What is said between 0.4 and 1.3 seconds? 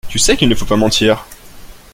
ne faut pas mentir...